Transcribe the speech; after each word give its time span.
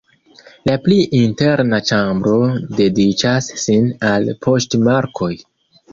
La 0.69 0.77
pli 0.85 0.95
interna 1.17 1.79
ĉambro 1.91 2.33
dediĉas 2.79 3.53
sin 3.67 3.87
al 4.13 4.27
poŝtmarkoj. 4.47 5.35